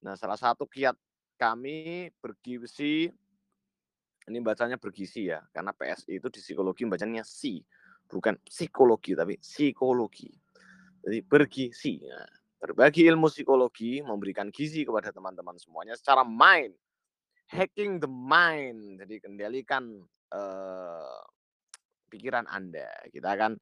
[0.00, 0.96] Nah, salah satu kiat
[1.36, 3.08] kami bergizi
[4.28, 7.58] ini bacanya bergizi ya, karena PSI itu di psikologi bacanya si,
[8.06, 10.30] bukan psikologi tapi psikologi.
[11.00, 12.04] Jadi bergizi.
[12.04, 12.28] Nah,
[12.60, 16.76] berbagi ilmu psikologi memberikan gizi kepada teman-teman semuanya secara mind,
[17.48, 19.00] hacking the mind.
[19.00, 19.98] Jadi kendalikan
[20.30, 21.20] uh,
[22.12, 22.86] pikiran Anda.
[23.08, 23.56] Kita akan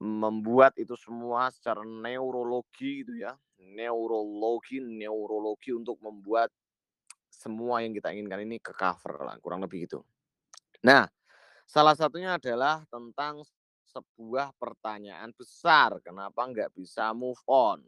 [0.00, 3.36] membuat itu semua secara neurologi gitu ya.
[3.56, 6.52] Neurologi, neurologi untuk membuat
[7.28, 10.04] semua yang kita inginkan ini ke cover lah, kurang lebih gitu.
[10.84, 11.08] Nah,
[11.68, 13.44] salah satunya adalah tentang
[13.88, 17.80] sebuah pertanyaan besar, kenapa nggak bisa move on?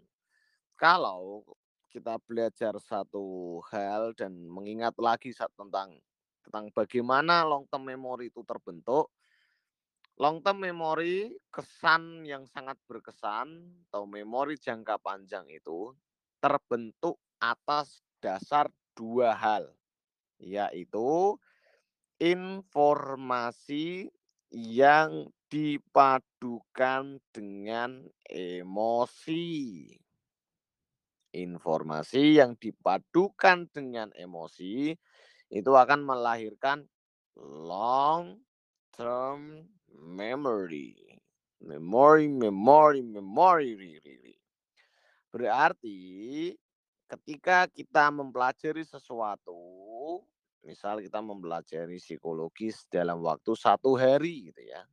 [0.79, 1.45] Kalau
[1.93, 5.99] kita belajar satu hal dan mengingat lagi tentang
[6.45, 9.13] tentang bagaimana long term memory itu terbentuk,
[10.19, 15.95] Long term memory, kesan yang sangat berkesan atau memori jangka panjang itu
[16.43, 18.67] terbentuk atas dasar
[18.99, 19.71] dua hal,
[20.43, 21.39] yaitu
[22.19, 24.11] informasi
[24.51, 29.47] yang dipadukan dengan emosi.
[31.31, 34.99] Informasi yang dipadukan dengan emosi
[35.47, 36.91] itu akan melahirkan
[37.39, 38.43] long
[38.91, 39.63] term
[39.95, 40.97] memory.
[41.59, 44.39] Memory, memory, memory.
[45.29, 45.99] Berarti
[47.09, 49.59] ketika kita mempelajari sesuatu,
[50.65, 54.85] misal kita mempelajari psikologis dalam waktu satu hari gitu ya.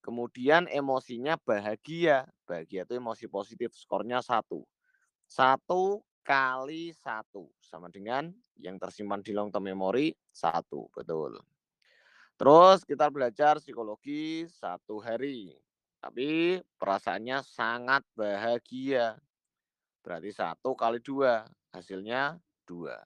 [0.00, 2.24] Kemudian emosinya bahagia.
[2.48, 4.64] Bahagia itu emosi positif, skornya satu.
[5.28, 7.52] Satu kali satu.
[7.60, 10.88] Sama dengan yang tersimpan di long term memory, satu.
[10.96, 11.36] Betul.
[12.40, 15.52] Terus kita belajar psikologi satu hari.
[16.00, 19.20] Tapi perasaannya sangat bahagia.
[20.00, 21.44] Berarti satu kali dua.
[21.68, 22.96] Hasilnya dua.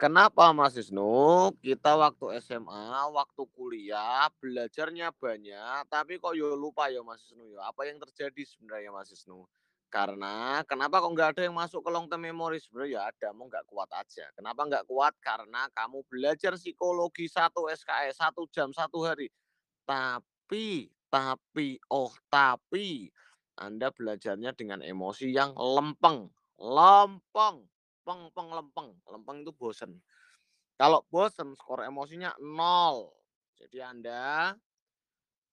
[0.00, 1.52] Kenapa Mas Isnu?
[1.60, 7.68] Kita waktu SMA, waktu kuliah, belajarnya banyak, tapi kok yo lupa ya Mas Isnu ya.
[7.68, 9.44] Apa yang terjadi sebenarnya Mas Isnu?
[9.90, 12.62] Karena kenapa kok nggak ada yang masuk ke long term memory?
[12.62, 14.30] Sebenarnya ya ada, mau nggak kuat aja.
[14.38, 15.18] Kenapa nggak kuat?
[15.18, 19.26] Karena kamu belajar psikologi satu SKS satu jam satu hari.
[19.82, 23.10] Tapi, tapi, oh tapi
[23.58, 27.66] Anda belajarnya dengan emosi yang lempeng, lempeng,
[28.06, 28.94] peng, peng, lempeng.
[29.10, 29.98] Lempeng itu bosen.
[30.78, 33.10] Kalau bosen, skor emosinya nol.
[33.58, 34.54] Jadi Anda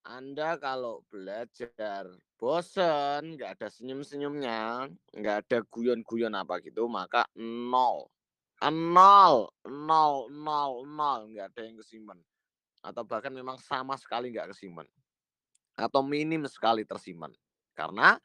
[0.08, 2.08] anda kalau belajar
[2.40, 8.08] bosen, nggak ada senyum-senyumnya, nggak ada guyon-guyon apa gitu, maka nol.
[8.64, 12.18] Nol, nol, nol, nol, nggak ada yang kesimpan.
[12.82, 14.88] Atau bahkan memang sama sekali nggak kesimpan.
[15.76, 17.36] Atau minim sekali tersimpan.
[17.76, 18.16] Karena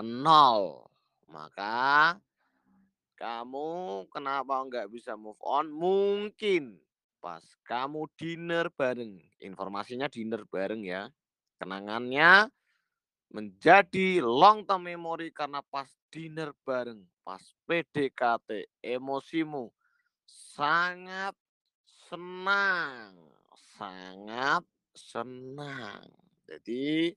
[0.00, 0.86] nol.
[1.26, 2.16] Maka
[3.18, 5.68] kamu kenapa nggak bisa move on?
[5.74, 6.78] Mungkin
[7.18, 9.18] pas kamu dinner bareng.
[9.42, 11.10] Informasinya dinner bareng ya.
[11.56, 12.52] Kenangannya
[13.32, 19.68] menjadi long term memory karena pas dinner bareng, pas PDKT, emosimu
[20.26, 21.34] sangat
[22.08, 23.16] senang,
[23.76, 24.62] sangat
[24.94, 26.06] senang.
[26.46, 27.10] Jadi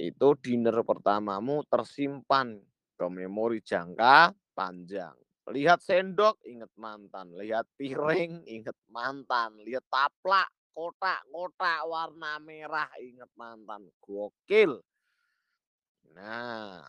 [0.00, 2.56] itu dinner pertamamu tersimpan
[2.96, 5.16] ke memori jangka panjang.
[5.50, 7.34] Lihat sendok, ingat mantan.
[7.36, 9.58] Lihat piring, ingat mantan.
[9.60, 10.48] Lihat taplak,
[10.80, 13.84] kotak-kotak warna merah, ingat mantan.
[14.00, 14.80] Gokil.
[16.16, 16.88] Nah,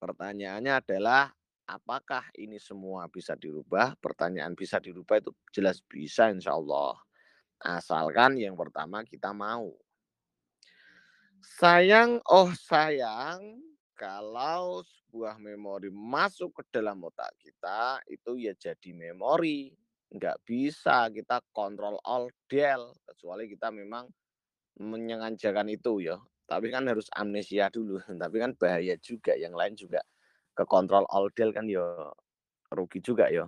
[0.00, 1.28] pertanyaannya adalah
[1.68, 4.00] apakah ini semua bisa dirubah?
[4.00, 6.96] Pertanyaan bisa dirubah itu jelas bisa insya Allah.
[7.60, 9.76] Asalkan yang pertama kita mau.
[11.60, 13.60] Sayang, oh sayang,
[13.92, 19.76] kalau sebuah memori masuk ke dalam otak kita, itu ya jadi memori.
[20.10, 24.10] Nggak bisa kita kontrol all del, kecuali kita memang
[24.82, 26.18] menyengajakan itu ya.
[26.50, 28.02] Tapi kan harus amnesia dulu.
[28.22, 30.02] Tapi kan bahaya juga, yang lain juga
[30.54, 32.10] ke kontrol all del kan ya
[32.74, 33.46] rugi juga ya.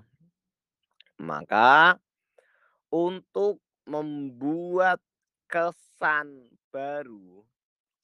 [1.23, 1.99] Maka
[2.91, 5.03] untuk membuat
[5.51, 7.43] kesan baru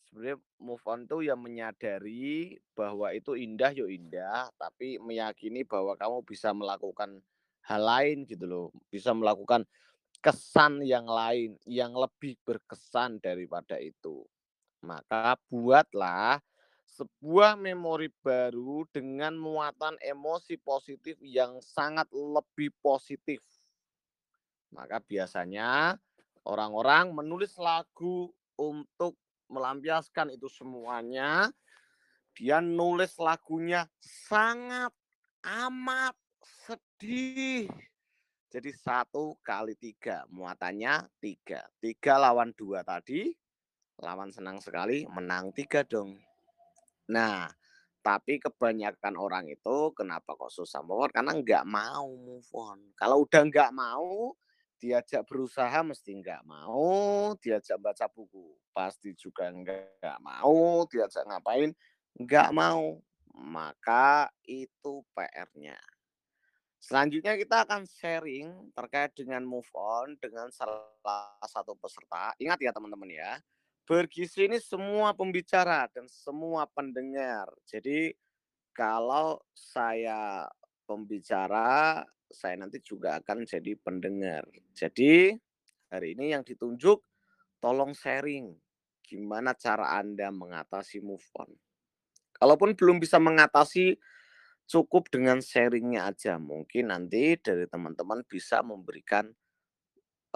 [0.09, 6.25] sebenarnya move on tuh yang menyadari bahwa itu indah yo indah, tapi meyakini bahwa kamu
[6.25, 7.21] bisa melakukan
[7.69, 9.69] hal lain gitu loh, bisa melakukan
[10.25, 14.25] kesan yang lain yang lebih berkesan daripada itu.
[14.83, 16.41] Maka buatlah
[16.89, 23.45] sebuah memori baru dengan muatan emosi positif yang sangat lebih positif.
[24.73, 25.95] Maka biasanya
[26.49, 29.15] orang-orang menulis lagu untuk
[29.49, 31.49] melampiaskan itu semuanya
[32.37, 34.95] dia nulis lagunya sangat
[35.43, 36.15] amat
[36.67, 37.69] sedih.
[38.49, 41.69] Jadi satu kali tiga, muatannya tiga.
[41.77, 43.29] Tiga lawan dua tadi,
[44.01, 46.17] lawan senang sekali, menang tiga dong.
[47.13, 47.53] Nah,
[48.01, 51.13] tapi kebanyakan orang itu kenapa kok susah move on?
[51.13, 52.81] Karena nggak mau move on.
[52.97, 54.33] Kalau udah nggak mau,
[54.81, 61.75] diajak berusaha mesti nggak mau, diajak baca buku pasti juga nggak mau, diajak ngapain
[62.17, 62.97] nggak mau.
[63.39, 65.77] Maka itu PR-nya.
[66.79, 70.87] Selanjutnya kita akan sharing terkait dengan move on dengan salah
[71.43, 72.33] satu peserta.
[72.39, 73.43] Ingat ya teman-teman ya,
[73.83, 77.51] bergizi ini semua pembicara dan semua pendengar.
[77.67, 78.15] Jadi
[78.71, 80.47] kalau saya
[80.87, 84.47] pembicara, saya nanti juga akan jadi pendengar.
[84.71, 85.35] Jadi
[85.91, 87.03] hari ini yang ditunjuk
[87.59, 88.55] tolong sharing
[89.03, 91.51] gimana cara Anda mengatasi move on.
[92.39, 93.99] Kalaupun belum bisa mengatasi
[94.69, 96.37] cukup dengan sharingnya aja.
[96.37, 99.33] Mungkin nanti dari teman-teman bisa memberikan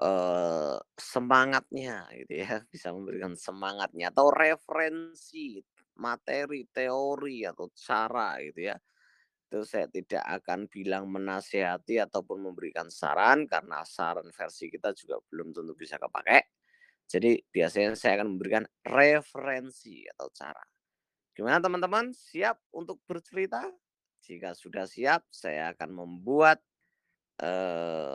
[0.00, 5.60] uh, semangatnya gitu ya, bisa memberikan semangatnya atau referensi
[6.00, 8.76] materi, teori atau cara gitu ya.
[9.52, 15.52] Itu saya tidak akan bilang menasehati ataupun memberikan saran karena saran versi kita juga belum
[15.52, 16.40] tentu bisa kepakai.
[17.04, 20.64] Jadi biasanya saya akan memberikan referensi atau cara.
[21.36, 22.16] Gimana teman-teman?
[22.16, 23.68] Siap untuk bercerita?
[24.22, 26.62] Jika sudah siap, saya akan membuat
[27.42, 28.14] eh,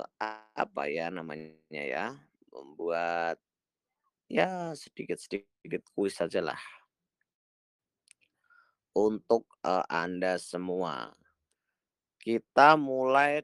[0.56, 2.16] apa ya namanya ya,
[2.48, 3.36] membuat
[4.32, 6.64] ya sedikit-sedikit kuis saja lah
[8.96, 11.12] untuk eh, Anda semua.
[12.18, 13.44] Kita mulai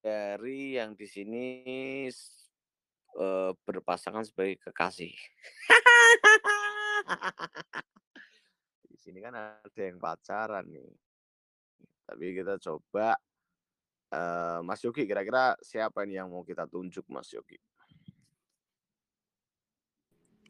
[0.00, 1.46] dari yang di sini
[3.14, 5.12] eh, berpasangan sebagai kekasih.
[8.88, 11.03] di sini kan ada yang pacaran nih.
[12.04, 13.16] Tapi kita coba
[14.12, 17.56] uh, Mas Yogi kira-kira siapa ini yang mau kita tunjuk Mas Yogi?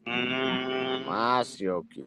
[0.05, 1.07] Hmm.
[1.07, 2.03] Mas Yogi.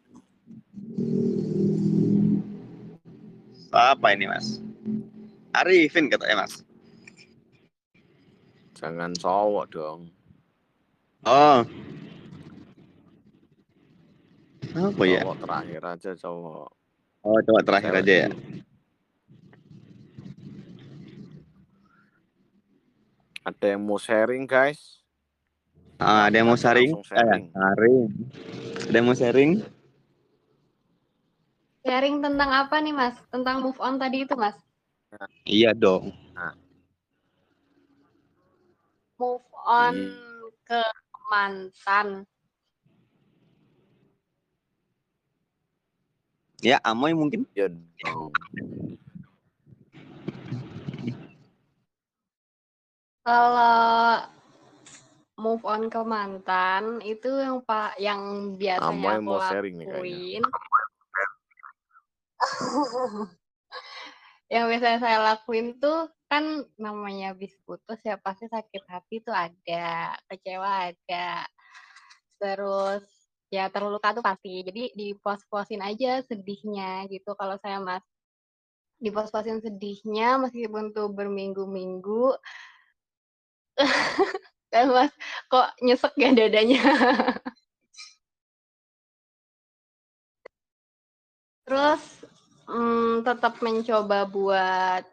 [3.72, 4.60] Apa ini Mas?
[5.56, 6.60] Arifin katanya Mas.
[8.78, 10.00] Jangan cowok dong.
[11.26, 11.66] Oh.
[14.78, 15.26] Apa ya?
[15.26, 16.68] Cowok terakhir aja cowok.
[17.26, 18.28] Oh, cowok terakhir aja ya.
[23.48, 25.00] Ada yang mau sharing, guys?
[25.96, 26.92] Ah, ada yang mau sharing?
[27.00, 27.48] sharing.
[27.48, 28.04] Eh, sharing.
[28.84, 29.50] Ada yang mau sharing?
[31.80, 33.16] Sharing tentang apa nih, Mas?
[33.32, 34.52] Tentang move on tadi itu, Mas?
[35.48, 36.12] Iya dong.
[36.36, 36.52] Nah.
[39.16, 40.52] Move on hmm.
[40.68, 40.82] ke
[41.32, 42.28] mantan.
[46.60, 47.48] Ya, Amoy mungkin?
[47.56, 47.72] Ya
[53.28, 54.24] Kalau
[55.36, 60.42] move on ke mantan itu yang Pak yang biasanya aku sharing lakuin.
[64.56, 70.16] yang biasanya saya lakuin tuh kan namanya habis putus ya pasti sakit hati tuh ada,
[70.32, 71.44] kecewa ada.
[72.40, 73.04] Terus
[73.52, 74.64] ya terluka tuh pasti.
[74.64, 78.08] Jadi di pos-posin aja sedihnya gitu kalau saya Mas.
[78.96, 82.32] Di pos-posin sedihnya meskipun tuh berminggu-minggu
[84.72, 85.12] kan Mas,
[85.48, 86.82] kok nyesek ya dadanya.
[91.68, 92.02] Terus,
[92.64, 95.04] hmm, tetap mencoba buat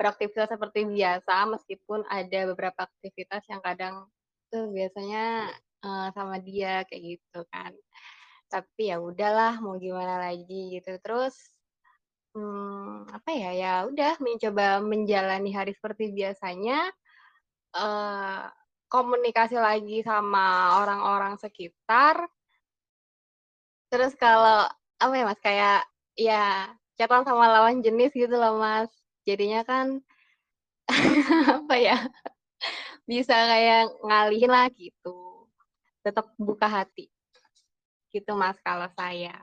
[0.00, 4.08] beraktivitas seperti biasa, meskipun ada beberapa aktivitas yang kadang
[4.48, 5.52] tuh biasanya,
[5.84, 7.76] uh, sama dia, kayak gitu kan.
[8.48, 10.96] Tapi ya udahlah, mau gimana lagi gitu.
[11.04, 11.36] Terus,
[12.36, 16.88] hmm, apa ya, ya udah mencoba menjalani hari seperti biasanya
[17.76, 18.48] uh,
[18.92, 22.28] komunikasi lagi sama orang-orang sekitar.
[23.88, 24.68] Terus kalau
[25.00, 25.80] apa ya Mas, kayak
[26.16, 26.44] ya
[27.00, 28.92] chat sama lawan jenis gitu loh Mas.
[29.24, 30.00] Jadinya kan
[31.60, 31.96] apa ya,
[33.08, 35.48] bisa kayak ngalihin lah gitu.
[36.04, 37.08] Tetap buka hati.
[38.12, 39.40] Gitu Mas kalau saya.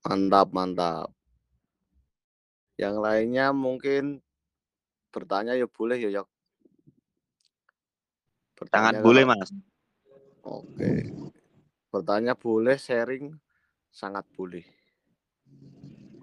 [0.00, 1.19] Mantap mantap.
[2.80, 4.24] Yang lainnya mungkin
[5.12, 6.28] bertanya ya boleh ya, Yok.
[8.56, 9.52] Bertanya boleh, Mas.
[10.40, 11.12] Oke.
[11.92, 13.36] Bertanya boleh, sharing
[13.92, 14.64] sangat boleh.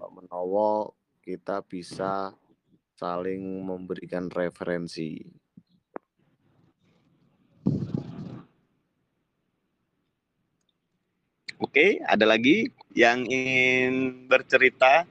[0.02, 2.34] Pak Menowo kita bisa
[2.98, 5.22] saling memberikan referensi.
[11.62, 15.06] Oke, ada lagi yang ingin bercerita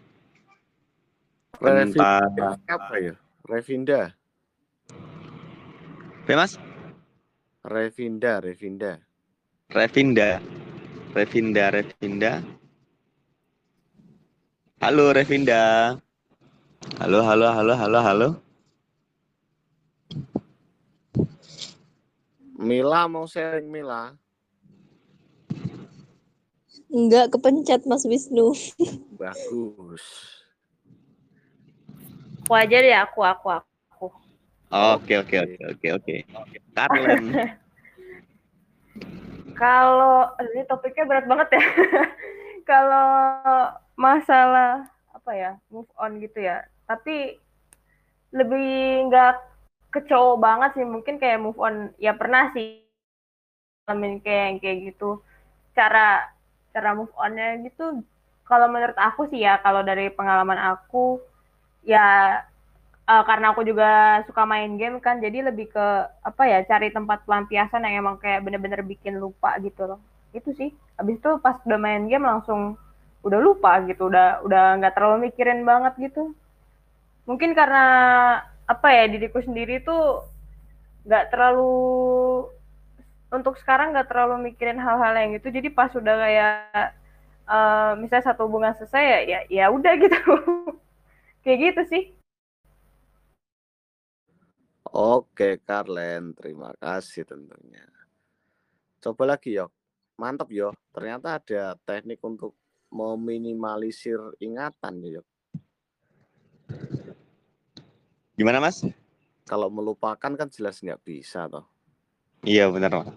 [1.57, 3.13] Revinda apa ya?
[3.47, 4.13] Revinda.
[6.23, 6.59] Oke, Mas?
[7.65, 9.01] Revinda, Revinda.
[9.73, 10.39] Revinda.
[11.15, 12.31] Revinda, Revinda.
[14.77, 15.97] Halo Revinda.
[17.01, 18.29] Halo, halo, halo, halo, halo.
[22.57, 24.13] Mila mau sharing Mila.
[26.93, 28.53] Enggak kepencet Mas Wisnu.
[29.17, 30.05] Bagus.
[32.47, 34.07] Aku aja deh, aku, aku, aku.
[34.71, 36.15] Oke, oke, oke, oke, oke.
[36.71, 37.35] Karlen.
[39.59, 41.63] Kalau ini topiknya berat banget ya.
[42.71, 43.03] Kalau
[43.99, 47.35] masalah apa ya move on gitu ya, tapi
[48.31, 49.43] lebih nggak
[49.91, 52.79] ke cowok banget sih mungkin kayak move on ya pernah sih
[53.83, 55.19] ngalamin kayak kayak gitu
[55.75, 56.31] cara
[56.71, 58.07] cara move onnya gitu
[58.47, 61.19] kalau menurut aku sih ya kalau dari pengalaman aku
[61.87, 62.05] ya
[63.07, 65.87] uh, karena aku juga suka main game kan jadi lebih ke
[66.21, 69.99] apa ya cari tempat pelampiasan yang emang kayak bener-bener bikin lupa gitu loh.
[70.35, 70.75] Itu sih.
[70.99, 72.75] Habis itu pas udah main game langsung
[73.23, 76.35] udah lupa gitu udah udah nggak terlalu mikirin banget gitu.
[77.23, 77.83] Mungkin karena
[78.67, 80.27] apa ya diriku sendiri tuh
[81.07, 81.71] nggak terlalu
[83.31, 86.95] untuk sekarang nggak terlalu mikirin hal-hal yang itu jadi pas udah kayak
[87.47, 90.19] uh, misalnya satu hubungan selesai ya ya, ya udah gitu
[91.47, 92.03] kayak gitu sih
[94.97, 97.85] Oke, Karlen, terima kasih tentunya.
[99.03, 99.69] Coba lagi, Yok.
[100.17, 100.73] Mantap, Yok.
[100.89, 102.55] Ternyata ada teknik untuk
[102.89, 105.27] meminimalisir ingatan, Yok.
[108.39, 108.87] Gimana, Mas?
[109.45, 111.67] Kalau melupakan kan jelas nggak bisa, toh.
[112.47, 113.11] Iya, benar, Mas.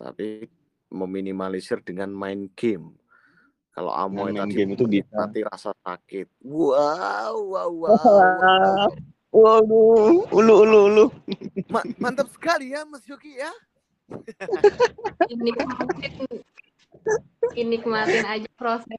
[0.00, 0.48] Tapi
[0.90, 2.99] meminimalisir dengan main game.
[3.70, 5.06] Kalau Amoy main tadi game itu bisa.
[5.14, 6.26] menikmati rasa sakit.
[6.42, 7.90] Wow, wow, wow.
[7.94, 8.86] Wow.
[9.30, 11.04] Waduh, ulu, ulu, ulu.
[11.70, 13.54] Ma- mantap sekali ya, Mas Yogi ya.
[15.30, 16.26] Dinikmatin,
[17.54, 18.98] dinikmatin aja proses.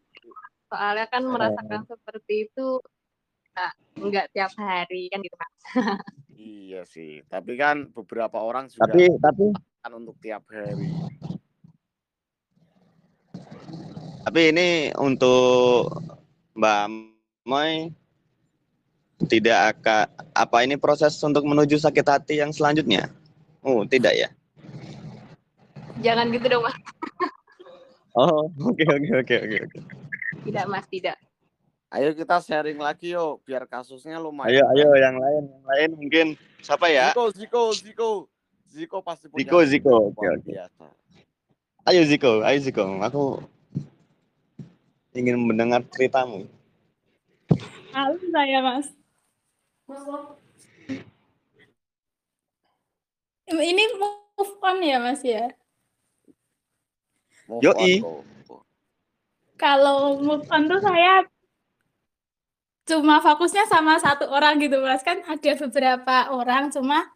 [0.72, 2.80] Soalnya kan merasakan seperti itu
[3.52, 3.74] nggak
[4.08, 5.56] nggak tiap hari kan gitu Mas.
[6.32, 9.46] Iya sih, tapi kan beberapa orang juga Tapi, tapi,
[9.84, 10.96] kan untuk tiap hari.
[14.22, 15.90] Tapi ini untuk
[16.54, 16.86] Mbak
[17.50, 17.90] Moy
[19.30, 23.10] tidak akan apa ini proses untuk menuju sakit hati yang selanjutnya?
[23.62, 24.30] Oh, tidak ya?
[26.02, 26.78] Jangan gitu dong Mas.
[28.18, 29.80] Oh, oke oke oke oke oke.
[30.42, 31.18] Tidak Mas, tidak.
[31.92, 34.64] Ayo kita sharing lagi yuk, biar kasusnya lumayan.
[34.64, 36.28] Ayo ayo yang lain yang lain mungkin
[36.64, 37.12] siapa ya?
[37.12, 38.10] Ziko, Ziko, Ziko.
[38.72, 39.96] Ziko pasti punya Ziko, Ziko.
[40.16, 40.50] Oke, oke.
[40.56, 40.86] biasa.
[41.92, 42.84] Ayo Ziko, ayo Ziko.
[43.04, 43.44] Aku
[45.12, 46.48] ingin mendengar ceritamu.
[47.92, 48.88] Halo saya Mas.
[53.52, 55.52] Ini move on ya Mas ya?
[57.52, 58.00] Move Yoi.
[58.00, 58.24] on.
[59.60, 61.28] Kalau move on tuh saya
[62.88, 65.04] cuma fokusnya sama satu orang gitu Mas.
[65.04, 67.12] Kan ada beberapa orang cuma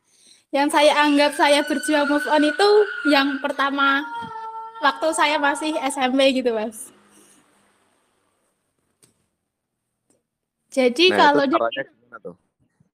[0.52, 2.70] yang saya anggap saya berjuang move on itu
[3.08, 4.04] yang pertama
[4.84, 6.95] waktu saya masih SMP gitu Mas.
[10.76, 12.36] Jadi Nah, kalau tuh?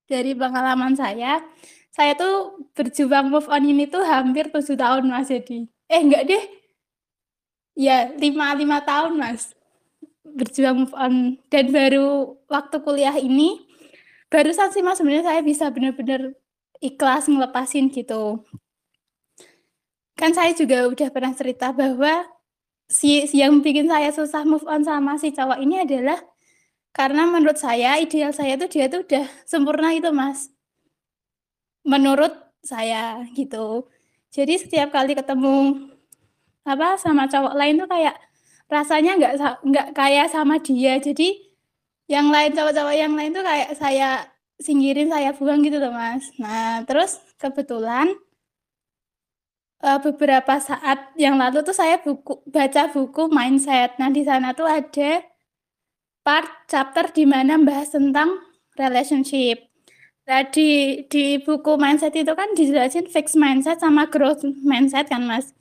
[0.06, 1.42] dari pengalaman saya,
[1.90, 5.66] saya tuh berjuang move on ini tuh hampir tujuh tahun Mas jadi.
[5.90, 6.44] Eh enggak deh,
[7.74, 9.58] ya lima lima tahun Mas
[10.22, 13.66] berjuang move on dan baru waktu kuliah ini
[14.30, 16.38] barusan sih Mas sebenarnya saya bisa benar-benar
[16.78, 18.46] ikhlas ngelepasin gitu.
[20.16, 22.30] Kan saya juga udah pernah cerita bahwa
[22.86, 26.22] si, si yang bikin saya susah move on sama si cowok ini adalah
[26.92, 30.52] karena menurut saya ideal saya tuh dia tuh udah sempurna itu Mas.
[31.88, 33.88] Menurut saya gitu.
[34.32, 35.90] Jadi setiap kali ketemu
[36.68, 38.16] apa sama cowok lain tuh kayak
[38.70, 39.34] rasanya nggak
[39.66, 41.00] nggak kayak sama dia.
[41.00, 41.52] Jadi
[42.12, 44.28] yang lain cowok-cowok yang lain tuh kayak saya
[44.60, 46.28] singkirin, saya buang gitu loh Mas.
[46.38, 48.12] Nah terus kebetulan
[49.84, 53.96] eh, beberapa saat yang lalu tuh saya buku baca buku mindset.
[54.00, 55.31] Nah di sana tuh ada
[56.22, 58.42] part chapter di mana bahas tentang
[58.78, 59.68] relationship.
[60.30, 65.52] Nah, di, di buku mindset itu kan dijelasin fixed mindset sama growth mindset kan, Mas.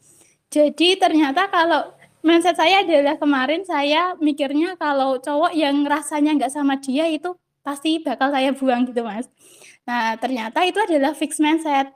[0.53, 6.77] Jadi ternyata kalau mindset saya adalah kemarin saya mikirnya kalau cowok yang rasanya nggak sama
[6.77, 7.33] dia itu
[7.65, 9.27] pasti bakal saya buang gitu, Mas.
[9.89, 11.91] Nah, ternyata itu adalah fixed mindset.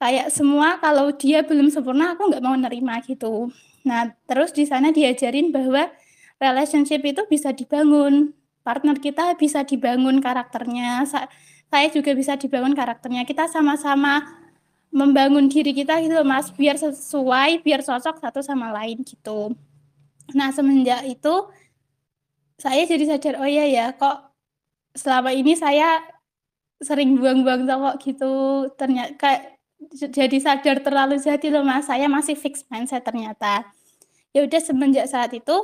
[0.00, 3.52] kayak semua kalau dia belum sempurna aku nggak mau nerima gitu.
[3.84, 5.92] Nah, terus di sana diajarin bahwa
[6.40, 8.32] relationship itu bisa dibangun,
[8.64, 11.28] partner kita bisa dibangun karakternya, sa
[11.70, 13.22] saya juga bisa dibangun karakternya.
[13.28, 14.26] Kita sama-sama
[14.90, 19.54] membangun diri kita gitu Mas, biar sesuai, biar cocok satu sama lain gitu.
[20.34, 21.46] Nah, semenjak itu
[22.58, 24.34] saya jadi sadar, oh iya ya, kok
[24.98, 26.02] selama ini saya
[26.82, 28.32] sering buang-buang cowok gitu,
[28.74, 29.42] ternyata kayak
[29.94, 33.70] jadi sadar terlalu jadi loh Mas, saya masih fix mindset ternyata.
[34.34, 35.56] Ya udah semenjak saat itu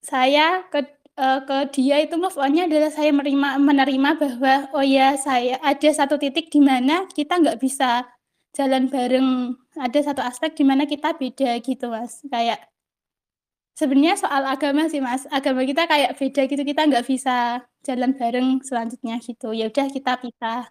[0.00, 0.80] saya ke
[1.20, 5.90] uh, ke dia itu move on-nya adalah saya menerima menerima bahwa oh ya saya ada
[5.92, 8.08] satu titik di mana kita nggak bisa
[8.56, 12.22] jalan bareng, ada satu aspek di mana kita beda gitu Mas.
[12.26, 12.66] Kayak
[13.78, 18.48] sebenarnya soal agama sih Mas, agama kita kayak beda gitu, kita nggak bisa jalan bareng
[18.66, 19.54] selanjutnya gitu.
[19.54, 20.70] Ya udah kita pisah.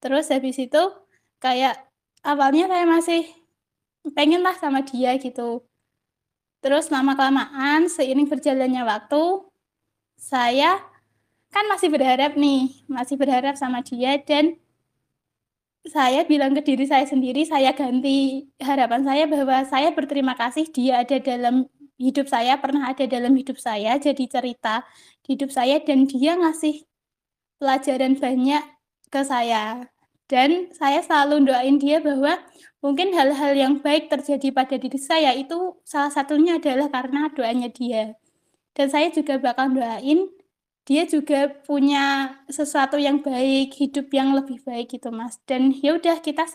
[0.00, 0.82] Terus habis itu
[1.42, 1.76] kayak
[2.24, 3.22] awalnya saya masih
[4.16, 5.66] pengen lah sama dia gitu.
[6.60, 9.48] Terus lama-kelamaan seiring berjalannya waktu,
[10.20, 10.76] saya
[11.48, 14.60] kan masih berharap nih, masih berharap sama dia dan
[15.88, 21.00] saya bilang ke diri saya sendiri, saya ganti harapan saya bahwa saya berterima kasih dia
[21.00, 21.64] ada dalam
[21.96, 24.84] hidup saya, pernah ada dalam hidup saya, jadi cerita
[25.24, 26.84] hidup saya dan dia ngasih
[27.56, 28.64] pelajaran banyak
[29.08, 29.88] ke saya.
[30.28, 32.38] Dan saya selalu doain dia bahwa
[32.80, 38.16] mungkin hal-hal yang baik terjadi pada diri saya itu salah satunya adalah karena doanya dia.
[38.76, 40.28] Dan saya juga bakal doain
[40.88, 45.38] dia juga punya sesuatu yang baik, hidup yang lebih baik gitu Mas.
[45.46, 46.48] Dan ya udah kita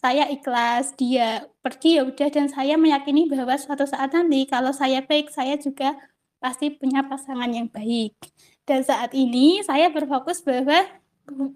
[0.00, 5.04] saya ikhlas dia pergi ya udah dan saya meyakini bahwa suatu saat nanti kalau saya
[5.04, 5.92] baik saya juga
[6.40, 8.16] pasti punya pasangan yang baik.
[8.64, 10.86] Dan saat ini saya berfokus bahwa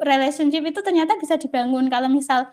[0.02, 2.50] relationship itu ternyata bisa dibangun kalau misal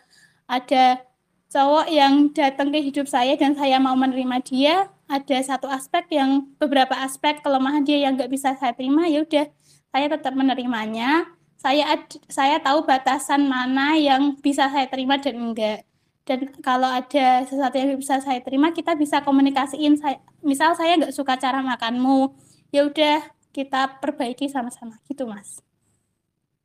[0.48, 1.04] ada
[1.52, 6.48] cowok yang datang ke hidup saya dan saya mau menerima dia ada satu aspek yang
[6.56, 9.46] beberapa aspek kelemahan dia yang nggak bisa saya terima ya udah
[9.92, 11.28] saya tetap menerimanya.
[11.60, 11.86] Saya
[12.26, 15.86] saya tahu batasan mana yang bisa saya terima dan enggak
[16.26, 20.00] dan kalau ada sesuatu yang bisa saya terima kita bisa komunikasiin.
[20.00, 22.34] Saya misal saya nggak suka cara makanmu
[22.74, 23.22] ya udah
[23.52, 24.98] kita perbaiki sama-sama.
[25.06, 25.62] Gitu mas.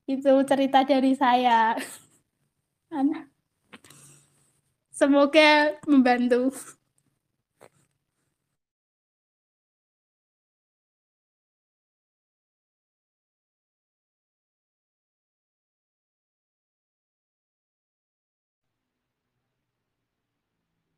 [0.06, 1.74] Itu cerita dari saya.
[4.96, 6.56] Semoga membantu.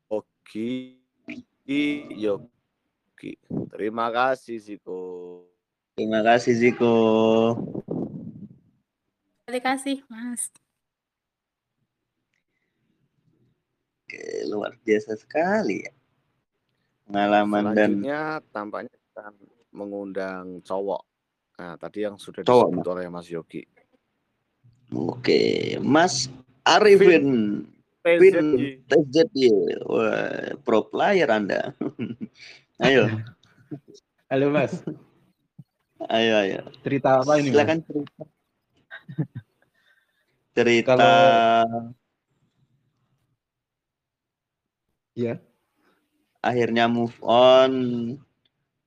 [0.06, 0.94] Oke,
[1.66, 3.34] Yogi.
[3.74, 4.98] Terima kasih Ziko.
[5.98, 6.94] Terima kasih Ziko.
[9.42, 10.54] Terima kasih, Mas.
[14.08, 15.92] Oke, luar biasa sekali ya.
[17.04, 18.00] Pengalaman dan
[18.48, 19.36] tampaknya akan
[19.68, 21.04] mengundang cowok.
[21.60, 23.68] Nah, tadi yang sudah Cowok, disebut oleh Mas Yogi.
[24.96, 26.32] Oke, Mas
[26.64, 27.68] Arifin
[28.00, 29.76] Vin TZY.
[29.84, 31.76] Wah, pro player Anda.
[32.88, 33.12] ayo,
[34.32, 34.72] Halo Mas,
[36.08, 36.60] ayo, ayo.
[36.80, 37.60] cerita apa ini Mas?
[37.60, 38.22] Silakan cerita.
[40.56, 42.07] cerita Kalau-
[45.18, 45.34] Iya,
[46.46, 47.72] akhirnya move on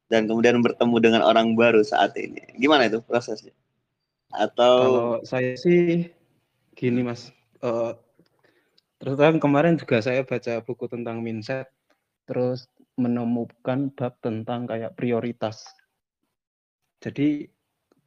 [0.07, 2.39] dan kemudian bertemu dengan orang baru saat ini.
[2.55, 3.51] Gimana itu prosesnya?
[4.31, 6.07] Atau kalau saya sih
[6.71, 7.91] gini Mas, eh,
[8.95, 11.67] terus terang kemarin juga saya baca buku tentang mindset,
[12.23, 12.63] terus
[12.95, 15.67] menemukan bab tentang kayak prioritas.
[17.03, 17.51] Jadi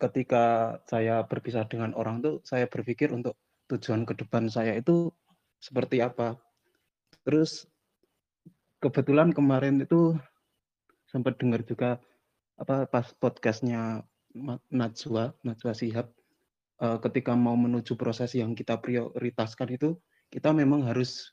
[0.01, 3.37] ketika saya berpisah dengan orang tuh, saya berpikir untuk
[3.69, 5.13] tujuan ke depan saya itu
[5.61, 6.41] seperti apa.
[7.25, 7.69] Terus
[8.85, 10.13] kebetulan kemarin itu
[11.09, 11.97] sempat dengar juga
[12.61, 14.05] apa pas podcastnya
[14.69, 16.13] Najwa, Najwa Shihab,
[16.85, 19.97] eh, ketika mau menuju proses yang kita prioritaskan itu,
[20.29, 21.33] kita memang harus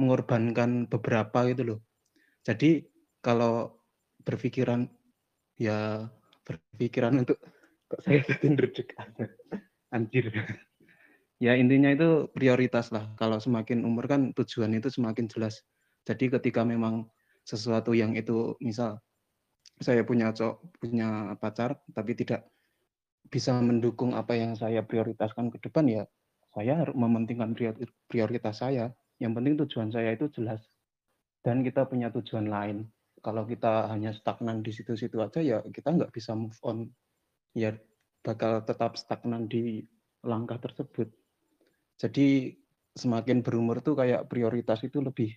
[0.00, 1.80] mengorbankan beberapa gitu loh.
[2.42, 2.88] Jadi
[3.22, 3.78] kalau
[4.24, 4.88] berpikiran
[5.60, 6.08] ya
[6.46, 7.38] berpikiran untuk
[7.90, 9.08] kok saya deg-degan.
[9.88, 10.28] anjir
[11.40, 15.64] ya intinya itu prioritas lah kalau semakin umur kan tujuan itu semakin jelas
[16.08, 17.04] jadi ketika memang
[17.44, 18.96] sesuatu yang itu misal
[19.84, 22.48] saya punya cowok punya pacar tapi tidak
[23.28, 26.04] bisa mendukung apa yang saya prioritaskan ke depan ya
[26.58, 28.90] saya harus mementingkan prior- prioritas saya.
[29.22, 30.62] Yang penting tujuan saya itu jelas
[31.42, 32.86] dan kita punya tujuan lain.
[33.18, 36.90] Kalau kita hanya stagnan di situ-situ aja ya kita nggak bisa move on.
[37.54, 37.74] Ya
[38.22, 39.86] bakal tetap stagnan di
[40.22, 41.10] langkah tersebut.
[41.98, 42.54] Jadi
[42.94, 45.34] semakin berumur tuh kayak prioritas itu lebih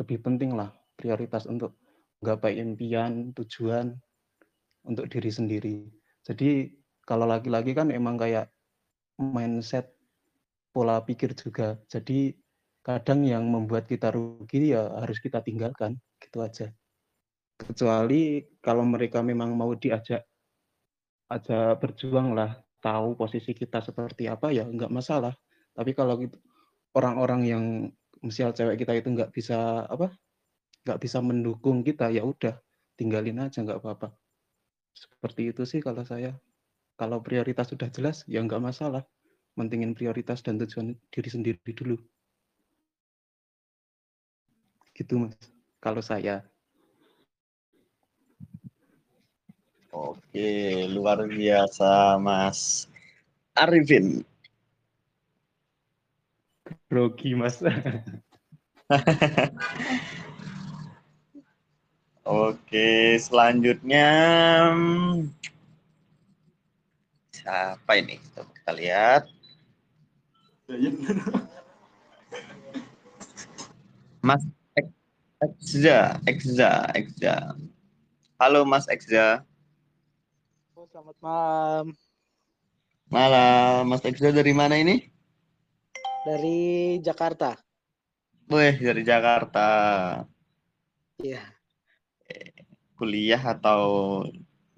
[0.00, 1.76] lebih penting lah prioritas untuk
[2.22, 3.92] gapai impian tujuan
[4.86, 5.76] untuk diri sendiri.
[6.22, 6.70] Jadi
[7.02, 8.50] kalau laki-laki kan emang kayak
[9.18, 9.90] mindset
[10.70, 11.76] pola pikir juga.
[11.90, 12.32] Jadi
[12.82, 16.70] kadang yang membuat kita rugi ya harus kita tinggalkan gitu aja.
[17.58, 20.26] Kecuali kalau mereka memang mau diajak
[21.30, 25.34] aja berjuang lah tahu posisi kita seperti apa ya nggak masalah.
[25.72, 26.38] Tapi kalau gitu
[26.98, 27.64] orang-orang yang
[28.22, 30.14] misal cewek kita itu nggak bisa apa
[30.82, 32.58] nggak bisa mendukung kita ya udah
[32.98, 34.14] tinggalin aja nggak apa-apa.
[34.94, 36.34] Seperti itu sih kalau saya.
[36.94, 39.02] Kalau prioritas sudah jelas ya nggak masalah.
[39.58, 41.96] Mentingin prioritas dan tujuan diri sendiri dulu.
[44.94, 45.34] Gitu mas.
[45.82, 46.46] Kalau saya.
[49.92, 52.88] Oke, luar biasa Mas
[53.52, 54.24] Arifin.
[56.92, 57.56] Grogi mas
[62.28, 64.08] Oke, selanjutnya
[64.76, 65.32] hmm,
[67.32, 68.20] siapa ini?
[68.36, 69.24] Coba kita lihat.
[74.20, 74.44] Mas
[75.40, 77.56] Ekza, Ekza, Ekza.
[78.36, 79.40] Halo Mas Ekza.
[80.76, 81.96] Oh, selamat malam.
[83.08, 85.11] Malam, Mas Ekza dari mana ini?
[86.22, 87.58] Dari Jakarta.
[88.46, 89.66] Wih, dari Jakarta.
[91.18, 91.42] Iya.
[92.94, 93.82] Kuliah atau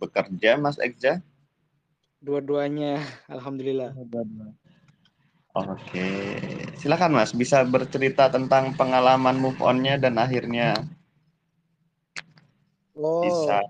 [0.00, 1.20] bekerja, Mas Ekza?
[2.24, 3.92] Dua-duanya, alhamdulillah.
[5.54, 6.09] Oke,
[6.80, 10.80] silakan Mas, bisa bercerita tentang pengalaman move on-nya dan akhirnya
[12.94, 13.61] Oh, bisa.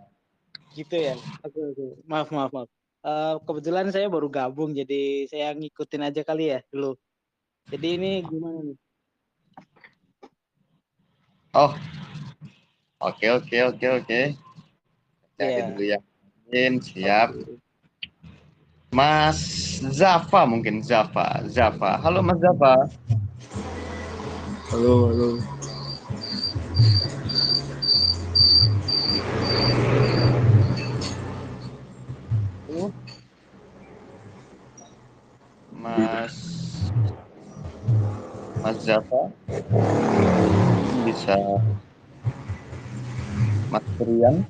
[0.79, 1.17] gitu ya.
[1.43, 1.87] Oke, oke.
[2.07, 2.69] Maaf, maaf, maaf.
[3.05, 6.97] Eh, kebetulan saya baru gabung, jadi saya ngikutin aja kali ya dulu.
[7.73, 8.77] Jadi ini gimana nih?
[11.57, 11.73] Oh,
[13.01, 14.21] oke oke oke oke.
[15.41, 15.99] Cari dulu ya.
[16.45, 17.31] Mungkin siap.
[18.93, 19.39] Mas
[19.81, 21.99] Zafa mungkin Zafa, Zafa.
[22.05, 22.75] Halo Mas Zafa.
[24.71, 25.29] Halo, halo.
[35.75, 36.35] Mas
[38.75, 39.31] Mas Zafa
[41.07, 41.39] bisa
[43.71, 44.43] Mas Rian.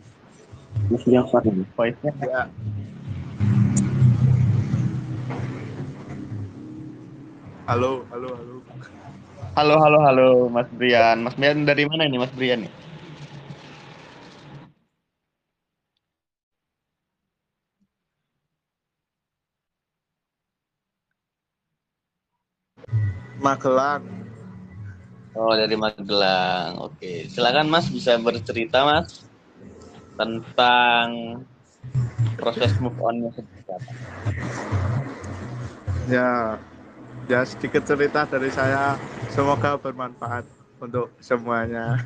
[0.88, 1.44] Mas Jafar
[1.76, 2.48] voice-nya Ya,
[7.68, 8.56] halo, halo, halo.
[9.60, 12.72] halo halo halo Mas Brian Mas Brian dari mana ini Mas Brian nih
[23.36, 24.13] Magelang.
[25.34, 29.26] Oh dari Magelang oke silakan Mas bisa bercerita Mas
[30.14, 31.42] tentang
[32.38, 33.90] proses move on-nya seperti apa
[36.04, 36.60] Ya,
[37.32, 39.00] ya sedikit cerita dari saya.
[39.32, 40.44] Semoga bermanfaat
[40.76, 41.96] untuk semuanya.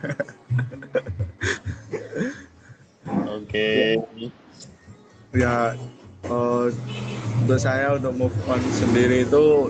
[3.35, 3.99] oke
[5.35, 5.75] ya,
[6.31, 6.67] eh,
[7.43, 9.67] untuk saya untuk move on sendiri itu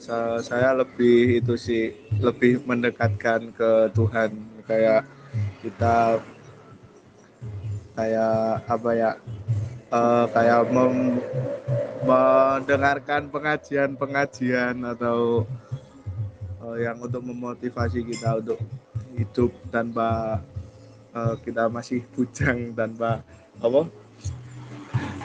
[0.00, 4.30] sa- saya lebih itu sih lebih mendekatkan ke Tuhan.
[4.66, 5.06] Kayak
[5.62, 6.20] kita
[7.96, 9.10] kayak apa ya
[9.92, 11.24] eh, kayak mem-
[12.04, 15.48] mendengarkan pengajian-pengajian atau
[16.64, 18.58] eh, yang untuk memotivasi kita untuk
[19.16, 20.40] hidup tanpa
[21.16, 23.24] eh, kita masih bujang tanpa
[23.56, 23.88] apa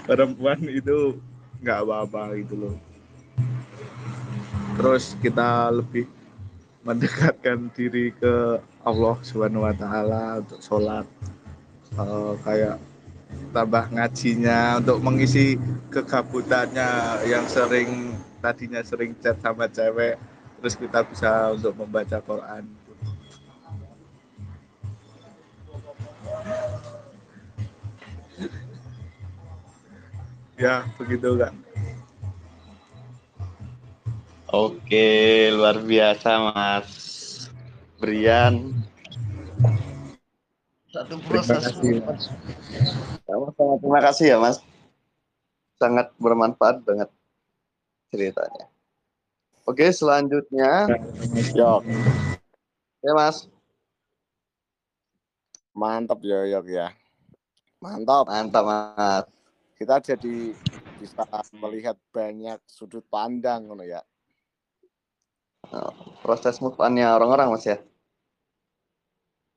[0.08, 1.20] perempuan itu
[1.62, 2.76] nggak apa-apa gitu loh
[4.76, 6.08] terus kita lebih
[6.82, 11.06] mendekatkan diri ke Allah Subhanahu Wa Taala untuk sholat.
[11.92, 12.78] Eh, kayak
[13.52, 15.60] tambah ngajinya untuk mengisi
[15.92, 20.18] kegabutannya yang sering tadinya sering chat sama cewek
[20.60, 22.64] terus kita bisa untuk membaca Quran.
[30.62, 31.71] Ya begitu kak
[34.52, 35.08] oke
[35.56, 36.92] luar biasa Mas
[37.98, 38.76] Brian
[40.92, 42.18] satu proses kasih, move on.
[43.24, 44.58] Sama-sama terima kasih ya Mas
[45.80, 47.10] sangat bermanfaat banget
[48.12, 48.68] ceritanya
[49.66, 50.92] oke selanjutnya
[51.56, 51.84] Yok
[53.02, 53.48] ya Mas
[55.72, 56.92] Mantap ya, Yok ya.
[57.80, 58.28] Mantap.
[58.28, 59.26] mantap Mas
[59.80, 60.54] Kita jadi
[61.00, 61.26] bisa
[61.58, 64.04] melihat banyak sudut pandang ngono ya.
[65.70, 65.94] Oh,
[66.26, 67.78] proses move on-nya orang-orang Mas ya.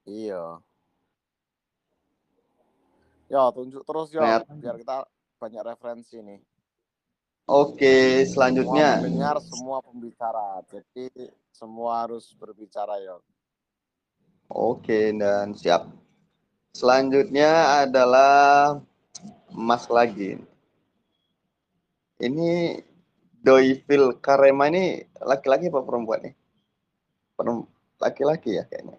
[0.05, 0.61] Iya.
[3.33, 4.53] Ya, tunjuk terus ya, Ternyata.
[4.61, 4.97] biar kita
[5.41, 6.41] banyak referensi nih.
[7.49, 8.89] Oke, Semua selanjutnya.
[9.01, 10.61] pendengar, semua pembicara.
[10.69, 11.09] Jadi
[11.53, 13.17] semua harus berbicara ya.
[14.53, 15.89] Oke, dan siap.
[16.77, 18.77] Selanjutnya adalah
[19.53, 20.37] Mas lagi.
[22.21, 22.81] Ini
[23.45, 26.35] Doivil Karema ini laki-laki apa perempuan nih?
[28.01, 28.97] Laki-laki ya kayaknya.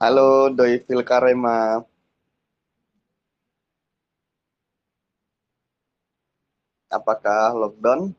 [0.00, 1.84] Halo Doivil Karema.
[6.88, 8.16] Apakah lockdown?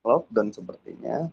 [0.00, 1.28] Lockdown sepertinya.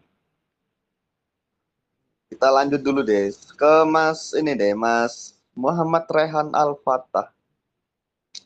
[2.28, 7.32] Kita lanjut dulu deh ke Mas ini deh, Mas Muhammad Rehan Al-Fatah.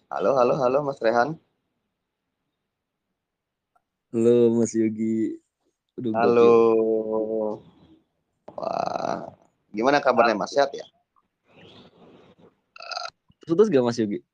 [0.08, 1.36] Halo, halo, halo Mas Rehan.
[4.08, 5.36] Halo Mas Yogi.
[6.00, 6.52] Aduh, Halo.
[8.56, 9.28] Wah,
[9.68, 10.56] gimana kabarnya Mas?
[10.56, 10.88] Sehat ya?
[13.44, 14.24] Putus gak Mas Yogi?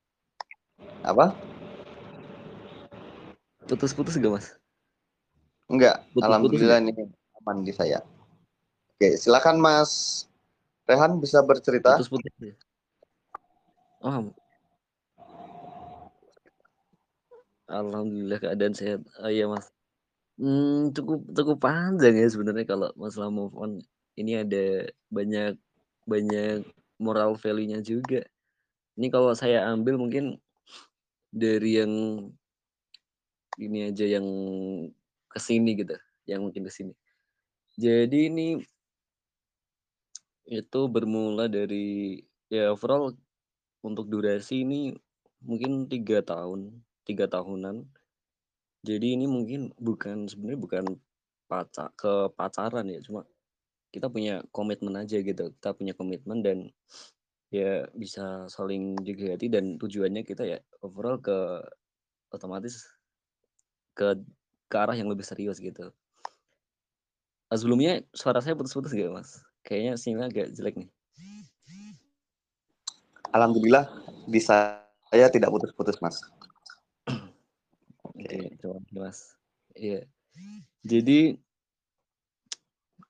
[1.03, 1.35] Apa?
[3.67, 4.55] Putus-putus gak Mas?
[5.67, 7.03] Enggak, Putus-putus alhamdulillah nggak?
[7.03, 7.11] ini
[7.43, 7.99] aman di saya.
[8.95, 10.23] Oke, silakan Mas
[10.87, 11.99] Rehan bisa bercerita.
[11.99, 12.55] Putus-putus ya?
[14.07, 14.31] Oh,
[17.65, 19.01] Alhamdulillah keadaan sehat.
[19.21, 19.69] Oh iya Mas.
[20.37, 23.81] Hmm, cukup cukup panjang ya sebenarnya kalau masalah move on.
[24.15, 25.57] Ini ada banyak
[26.05, 26.63] banyak
[27.01, 28.23] moral value-nya juga.
[28.95, 30.39] Ini kalau saya ambil mungkin
[31.33, 31.93] dari yang
[33.59, 34.27] ini aja yang
[35.31, 35.95] ke sini gitu,
[36.29, 36.93] yang mungkin ke sini.
[37.75, 38.47] Jadi ini
[40.45, 42.21] itu bermula dari
[42.53, 43.17] ya overall
[43.81, 44.93] untuk durasi ini
[45.41, 47.85] mungkin tiga tahun, tiga tahunan.
[48.85, 50.83] Jadi ini mungkin bukan sebenarnya bukan
[51.45, 53.25] pacar ke pacaran ya, cuma
[53.93, 55.53] kita punya komitmen aja gitu.
[55.57, 56.69] Kita punya komitmen dan
[57.53, 61.63] ya bisa saling jaga hati dan tujuannya kita ya overall ke
[62.33, 62.83] otomatis
[63.95, 64.19] ke
[64.67, 65.93] ke arah yang lebih serius gitu.
[67.47, 69.39] Ah, sebelumnya suara saya putus-putus gak mas?
[69.61, 70.89] Kayaknya sinyalnya agak jelek nih.
[73.35, 73.85] Alhamdulillah
[74.25, 76.17] di saya tidak putus-putus Mas.
[78.25, 79.19] Oke, terima kasih mas.
[79.77, 80.01] Iya.
[80.81, 81.37] Jadi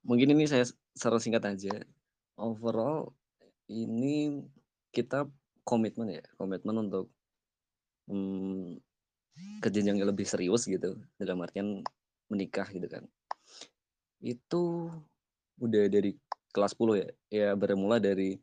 [0.04, 1.74] mungkin ini saya secara singkat aja.
[2.36, 3.16] Overall
[3.72, 4.44] ini
[4.92, 5.24] kita
[5.64, 7.08] komitmen ya, komitmen untuk
[8.12, 8.76] hmm,
[9.64, 11.00] ke jenjang yang lebih serius gitu.
[11.16, 11.80] Dalam artian
[12.28, 13.08] menikah gitu kan.
[14.20, 14.92] Itu
[15.64, 16.12] udah dari
[16.52, 17.10] kelas 10 ya.
[17.32, 18.36] Ya bermula dari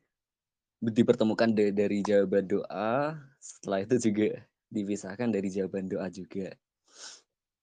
[0.83, 4.41] dipertemukan da- dari jawaban doa, setelah itu juga
[4.73, 6.57] dipisahkan dari jawaban doa juga.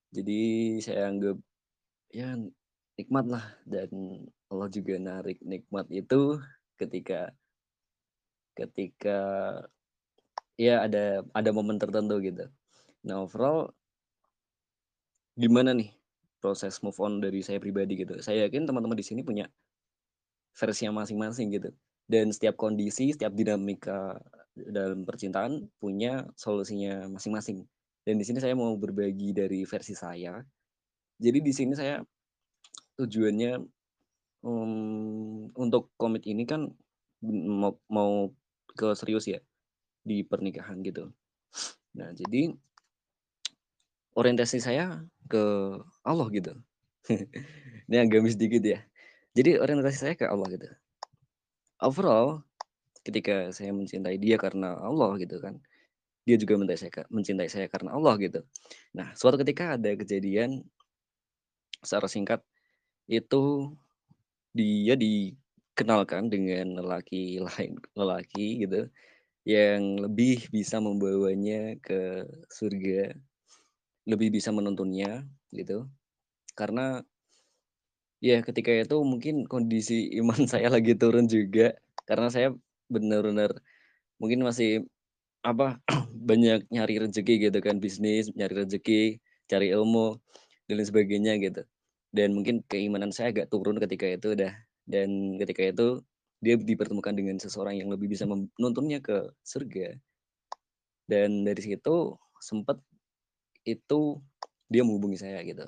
[0.09, 0.41] Jadi
[0.81, 1.37] saya anggap
[2.09, 2.33] ya
[2.97, 3.89] nikmat lah dan
[4.49, 6.41] Allah juga narik nikmat itu
[6.75, 7.29] ketika
[8.57, 9.19] ketika
[10.59, 12.49] ya ada ada momen tertentu gitu.
[13.05, 13.71] Nah overall
[15.39, 15.95] gimana nih
[16.43, 18.19] proses move on dari saya pribadi gitu.
[18.19, 19.47] Saya yakin teman-teman di sini punya
[20.57, 21.69] versinya masing-masing gitu.
[22.09, 24.17] Dan setiap kondisi, setiap dinamika
[24.57, 27.63] dalam percintaan punya solusinya masing-masing.
[28.03, 30.39] Dan di sini saya mau berbagi dari versi saya.
[31.19, 31.99] Jadi di sini saya
[32.99, 33.59] tujuannya
[34.43, 36.67] um, untuk komit ini kan
[37.23, 38.31] mau, mau
[38.75, 39.39] ke serius ya
[40.03, 41.11] di pernikahan gitu.
[41.95, 42.55] Nah jadi
[44.15, 45.43] orientasi saya ke
[46.03, 46.53] Allah gitu.
[47.87, 48.79] ini agak sedikit ya.
[49.35, 50.67] Jadi orientasi saya ke Allah gitu.
[51.79, 52.43] Overall,
[53.07, 55.63] ketika saya mencintai dia karena Allah gitu kan,
[56.29, 58.45] dia juga mencintai saya, mencintai saya karena Allah gitu.
[58.93, 60.61] Nah, suatu ketika ada kejadian
[61.81, 62.45] secara singkat
[63.09, 63.73] itu
[64.53, 68.85] dia dikenalkan dengan lelaki lain, lelaki gitu
[69.41, 73.17] yang lebih bisa membawanya ke surga,
[74.05, 75.89] lebih bisa menuntunnya gitu.
[76.53, 77.01] Karena
[78.21, 81.73] ya ketika itu mungkin kondisi iman saya lagi turun juga
[82.05, 82.53] karena saya
[82.91, 83.57] benar-benar
[84.19, 84.85] mungkin masih
[85.43, 85.79] apa
[86.29, 90.19] banyak nyari rezeki gitu kan bisnis nyari rezeki cari ilmu
[90.69, 91.65] dan lain sebagainya gitu.
[92.13, 94.53] Dan mungkin keimanan saya agak turun ketika itu dah.
[94.85, 95.87] Dan ketika itu
[96.39, 99.97] dia dipertemukan dengan seseorang yang lebih bisa menuntunnya ke surga.
[101.09, 102.77] Dan dari situ sempat
[103.65, 104.21] itu
[104.69, 105.65] dia menghubungi saya gitu.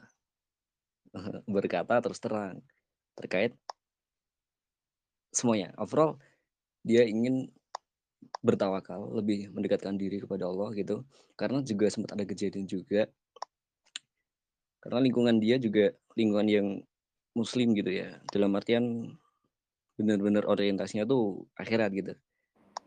[1.50, 2.62] Berkata terus terang
[3.18, 3.58] terkait
[5.34, 5.74] semuanya.
[5.82, 6.22] Overall
[6.86, 7.50] dia ingin
[8.42, 11.06] bertawakal, lebih mendekatkan diri kepada Allah gitu.
[11.38, 13.10] Karena juga sempat ada kejadian juga
[14.82, 16.68] karena lingkungan dia juga lingkungan yang
[17.38, 18.18] muslim gitu ya.
[18.34, 19.14] Dalam artian
[19.94, 22.14] benar-benar orientasinya tuh akhirat gitu.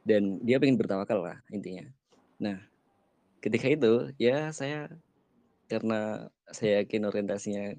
[0.03, 1.87] Dan dia pengen bertawakal lah intinya.
[2.43, 2.59] Nah,
[3.39, 4.91] ketika itu ya saya
[5.71, 7.79] karena saya yakin orientasinya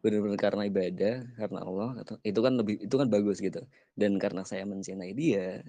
[0.00, 1.90] benar-benar karena ibadah, karena Allah,
[2.22, 3.58] itu kan lebih itu kan bagus gitu.
[3.98, 5.66] Dan karena saya mencintai dia,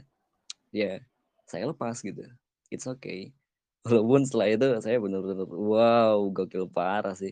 [0.71, 0.99] ya
[1.47, 2.23] saya lepas gitu.
[2.67, 3.31] It's okay.
[3.87, 7.31] Walaupun setelah itu saya benar-benar wow, gokil parah sih.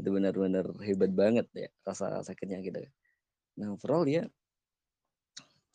[0.00, 2.80] Itu benar-benar hebat banget ya rasa sakitnya gitu.
[3.60, 4.24] Nah, overall ya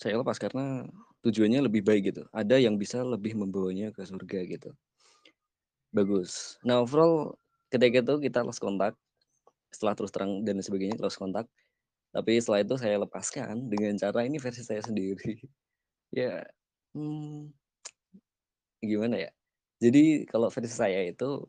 [0.01, 0.89] saya lepas karena
[1.21, 2.25] tujuannya lebih baik gitu.
[2.33, 4.73] Ada yang bisa lebih membawanya ke surga gitu.
[5.93, 6.57] Bagus.
[6.65, 7.37] Nah, overall
[7.69, 8.97] ketika itu kita lost kontak.
[9.71, 11.45] Setelah terus terang dan sebagainya lost kontak.
[12.11, 15.37] Tapi setelah itu saya lepaskan dengan cara ini versi saya sendiri.
[16.19, 16.43] ya,
[16.95, 17.51] hmm,
[18.81, 19.31] gimana ya?
[19.81, 21.45] Jadi kalau versi saya itu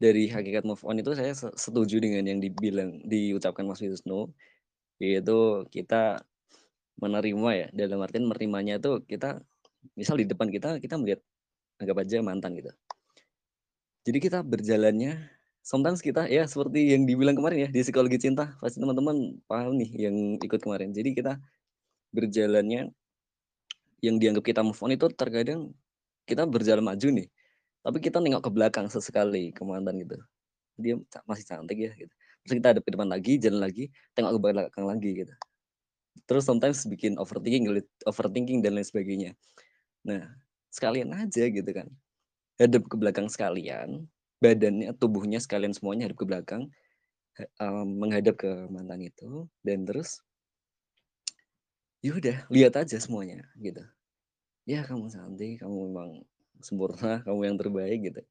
[0.00, 4.30] dari hakikat move on itu saya setuju dengan yang dibilang diucapkan Mas Wisnu.
[5.00, 6.20] Yaitu kita
[7.00, 9.40] menerima ya dalam artian menerimanya itu kita
[9.96, 11.20] misal di depan kita kita melihat
[11.80, 12.70] anggap aja mantan gitu.
[14.04, 15.16] Jadi kita berjalannya
[15.64, 18.56] sometimes kita ya seperti yang dibilang kemarin ya di psikologi cinta.
[18.60, 20.92] Pasti teman-teman paham nih yang ikut kemarin.
[20.92, 21.40] Jadi kita
[22.12, 22.92] berjalannya
[24.00, 25.72] yang dianggap kita move on itu terkadang
[26.24, 27.28] kita berjalan maju nih.
[27.80, 30.16] Tapi kita nengok ke belakang sesekali ke mantan gitu.
[30.76, 32.12] Dia masih cantik ya gitu.
[32.44, 35.34] Terus kita ada ke depan lagi jalan lagi tengok ke belakang lagi gitu.
[36.28, 37.68] Terus sometimes bikin overthinking
[38.04, 39.32] overthinking dan lain sebagainya.
[40.04, 40.28] Nah
[40.72, 41.88] sekalian aja gitu kan.
[42.60, 44.04] Hadap ke belakang sekalian
[44.40, 46.62] badannya tubuhnya sekalian semuanya hadap ke belakang
[47.84, 50.20] menghadap ke mantan itu dan terus
[52.00, 53.84] yaudah lihat aja semuanya gitu.
[54.64, 56.10] Ya kamu cantik kamu memang
[56.60, 58.22] sempurna kamu yang terbaik gitu.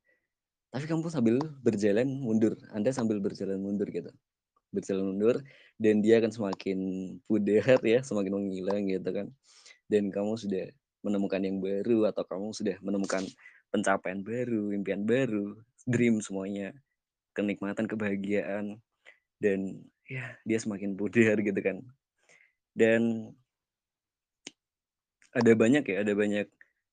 [0.69, 4.09] Tapi kamu sambil berjalan mundur anda sambil berjalan mundur gitu.
[4.69, 5.41] Berjalan mundur
[5.81, 6.79] dan dia akan semakin
[7.25, 9.27] pudar ya semakin menghilang gitu kan.
[9.89, 10.69] Dan kamu sudah
[11.01, 13.25] menemukan yang baru atau kamu sudah menemukan
[13.69, 16.73] pencapaian baru impian baru dream semuanya
[17.37, 18.81] kenikmatan kebahagiaan
[19.37, 21.81] dan ya dia semakin pudar gitu kan.
[22.73, 23.33] Dan
[25.35, 26.45] ada banyak ya ada banyak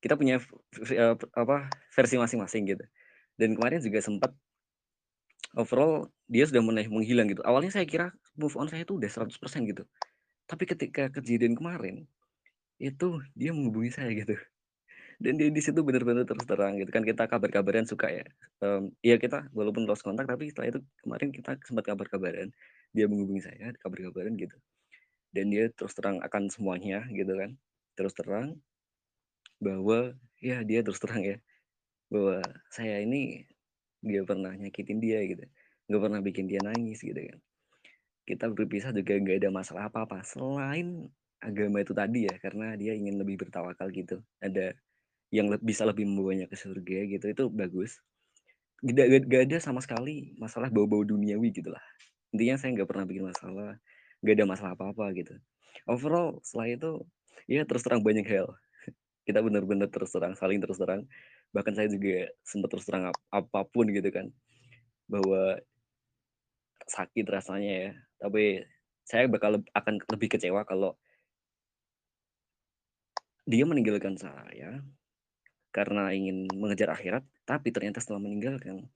[0.05, 0.41] kita punya
[1.33, 2.85] apa versi masing-masing gitu
[3.37, 4.33] dan kemarin juga sempat
[5.57, 7.45] overall dia sudah mulai menghilang gitu.
[7.45, 9.33] Awalnya saya kira move on saya itu udah 100%
[9.69, 9.85] gitu.
[10.47, 12.05] Tapi ketika kejadian kemarin
[12.77, 14.37] itu dia menghubungi saya gitu.
[15.17, 18.27] Dan dia di situ benar-benar terus terang gitu kan kita kabar-kabaran suka ya.
[18.61, 22.53] Um, kita walaupun lost kontak tapi setelah itu kemarin kita sempat kabar-kabaran.
[22.93, 24.57] Dia menghubungi saya kabar-kabaran gitu.
[25.33, 27.57] Dan dia terus terang akan semuanya gitu kan.
[27.97, 28.61] Terus terang
[29.57, 31.41] bahwa ya dia terus terang ya
[32.13, 33.49] bahwa saya ini
[34.05, 35.43] dia pernah nyakitin dia gitu
[35.87, 37.39] nggak pernah bikin dia nangis gitu kan.
[38.27, 41.07] Kita berpisah juga nggak ada masalah apa-apa selain
[41.39, 44.75] agama itu tadi ya karena dia ingin lebih bertawakal gitu ada
[45.31, 48.03] yang le bisa lebih membawanya ke surga gitu itu bagus.
[48.85, 51.83] Gak, gak ada sama sekali masalah bau-bau duniawi gitu lah.
[52.35, 53.79] Intinya saya nggak pernah bikin masalah
[54.21, 55.35] nggak ada masalah apa-apa gitu.
[55.87, 56.91] Overall setelah itu
[57.45, 58.57] ya terus terang banyak hal.
[59.27, 61.05] Kita benar-benar terus terang saling terus terang.
[61.53, 64.33] Bahkan saya juga sempat terus terang ap apa pun gitu kan.
[65.11, 65.61] Bahwa
[66.89, 67.91] sakit rasanya ya.
[68.23, 68.65] Tapi
[69.05, 70.97] saya bakal akan lebih kecewa kalau
[73.47, 74.83] dia meninggalkan saya
[75.71, 78.91] karena ingin mengejar akhirat tapi ternyata setelah meninggalkan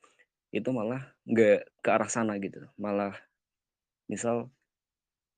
[0.51, 2.67] itu malah nggak ke arah sana gitu.
[2.75, 3.15] Malah
[4.11, 4.51] misal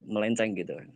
[0.01, 0.89] melenceng gitu kan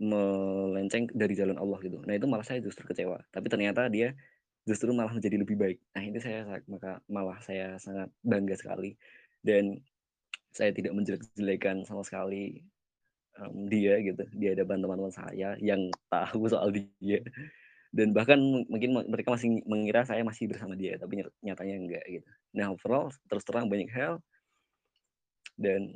[0.00, 2.00] melenceng dari jalan Allah gitu.
[2.08, 3.20] Nah itu malah saya justru kecewa.
[3.28, 4.16] Tapi ternyata dia
[4.64, 5.78] justru malah menjadi lebih baik.
[5.92, 8.96] Nah ini saya maka malah saya sangat bangga sekali.
[9.44, 9.76] Dan
[10.56, 12.64] saya tidak menjelek-jelekan sama sekali
[13.44, 14.24] um, dia gitu.
[14.32, 17.20] Di hadapan teman-teman saya yang tahu soal dia.
[17.92, 18.40] Dan bahkan
[18.72, 22.28] mungkin mereka masih mengira saya masih bersama dia tapi nyatanya enggak gitu.
[22.56, 24.16] Nah overall terus terang banyak hal.
[25.60, 25.92] Dan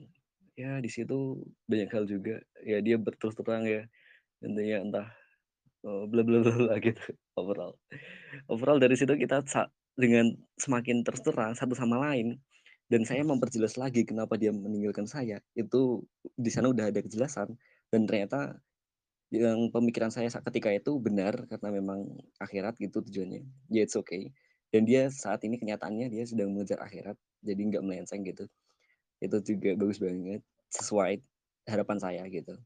[0.61, 2.45] ya di situ banyak hal juga.
[2.61, 3.89] Ya dia berterus terang ya
[4.45, 5.09] intinya entah
[5.84, 7.76] Oh, bla bla bla gitu overall.
[8.49, 9.45] Overall dari situ kita
[10.01, 12.40] dengan semakin terserang satu sama lain
[12.88, 16.01] dan saya memperjelas lagi kenapa dia meninggalkan saya, itu
[16.40, 17.53] di sana udah ada kejelasan
[17.92, 18.57] dan ternyata
[19.28, 22.01] yang pemikiran saya ketika itu benar karena memang
[22.40, 23.45] akhirat gitu tujuannya.
[23.68, 24.32] Ya it's okay.
[24.72, 28.49] Dan dia saat ini kenyataannya dia sedang mengejar akhirat, jadi nggak melenceng gitu.
[29.20, 30.40] Itu juga bagus banget,
[30.72, 31.20] sesuai
[31.68, 32.57] harapan saya gitu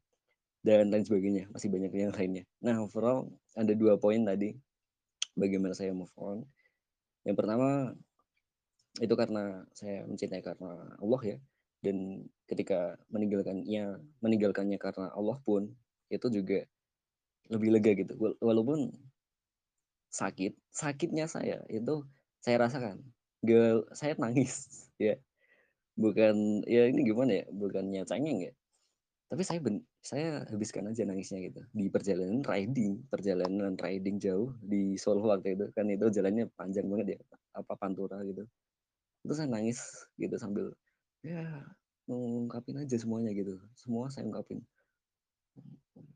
[0.67, 4.55] dan lain sebagainya masih banyak yang lainnya nah overall ada dua poin tadi
[5.39, 6.43] bagaimana saya move on.
[7.23, 7.95] Yang pertama
[8.99, 11.39] itu karena saya mencintai karena Allah ya.
[11.79, 15.71] Dan ketika meninggalkannya meninggalkannya karena Allah pun
[16.11, 16.67] itu juga
[17.53, 18.15] lebih lega gitu.
[18.19, 18.91] Wal- Walaupun
[20.09, 22.05] sakit, sakitnya saya itu
[22.45, 22.97] saya rasakan.
[23.47, 24.55] Gak, saya nangis
[25.07, 25.15] ya.
[25.99, 27.47] Bukan ya ini gimana ya?
[27.51, 28.53] Bukannya cengeng ya.
[29.29, 34.97] Tapi saya ben, saya habiskan aja nangisnya gitu di perjalanan riding, perjalanan riding jauh di
[34.97, 37.20] Solo waktu itu kan itu jalannya panjang banget ya,
[37.53, 38.49] apa Pantura gitu.
[39.20, 39.85] Itu saya nangis
[40.16, 40.72] gitu sambil
[41.20, 41.45] ya
[42.09, 43.61] ngungkapin aja semuanya gitu.
[43.76, 44.64] Semua saya ungkapin.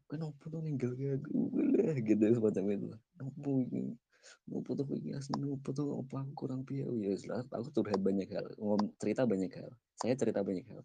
[0.09, 2.89] Kenapa tuh ninggal kayak gue gitu semacam itu.
[3.21, 3.93] Kenapa ini?
[4.49, 5.35] Kenapa tuh asli?
[5.37, 8.49] Kenapa tuh apa kurang piau ya setelah aku curhat banyak hal,
[8.97, 9.69] cerita banyak hal.
[10.01, 10.81] Saya cerita banyak hal.